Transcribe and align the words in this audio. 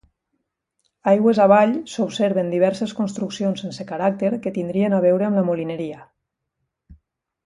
Aigües 1.11 1.39
avall 1.43 1.73
s'observen 1.95 2.49
diverses 2.53 2.95
construccions 3.01 3.61
sense 3.65 3.85
caràcter 3.93 4.31
que 4.47 4.55
tindrien 4.59 4.97
a 4.97 5.03
veure 5.07 5.29
amb 5.29 5.41
la 5.41 5.45
molineria. 5.51 6.01